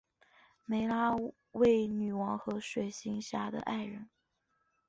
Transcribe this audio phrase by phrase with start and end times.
[0.67, 1.15] 湄拉
[1.51, 4.09] 为女王和水行侠的爱人。